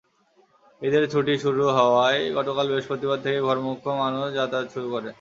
ঈদের 0.81 1.03
ছুটি 1.11 1.33
শুরু 1.43 1.63
হওয়ায় 1.77 2.21
গতকাল 2.37 2.65
বৃহস্পতিবার 2.69 3.23
থেকে 3.25 3.39
ঘরমুখো 3.47 3.91
মানুষ 4.03 4.25
যাতায়াত 4.37 4.67
শুরু 4.73 4.87
করে। 4.93 5.09